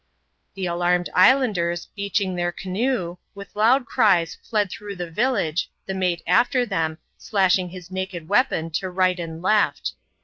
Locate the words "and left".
9.19-9.91